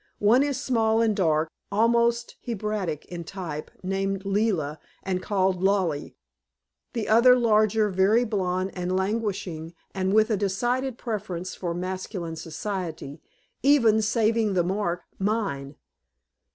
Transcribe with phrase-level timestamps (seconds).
[0.17, 6.15] One is small and dark, almost Hebraic in type, named Leila and called Lollie.
[6.93, 13.21] The other, larger, very blonde and languishing, and with a decided preference for masculine society,
[13.61, 15.75] even, saving the mark, mine!